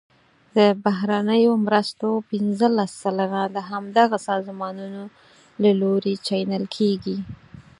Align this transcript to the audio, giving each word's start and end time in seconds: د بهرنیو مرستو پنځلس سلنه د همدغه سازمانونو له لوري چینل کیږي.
د 0.55 0.57
بهرنیو 0.83 1.53
مرستو 1.65 2.09
پنځلس 2.29 2.91
سلنه 3.03 3.41
د 3.55 3.57
همدغه 3.69 4.17
سازمانونو 4.29 5.03
له 5.61 5.71
لوري 5.81 6.15
چینل 6.27 6.63
کیږي. 6.75 7.17